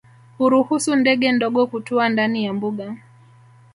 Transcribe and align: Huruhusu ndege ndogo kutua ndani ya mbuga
Huruhusu 0.37 0.95
ndege 0.95 1.31
ndogo 1.31 1.67
kutua 1.67 2.09
ndani 2.09 2.45
ya 2.45 2.53
mbuga 2.53 2.95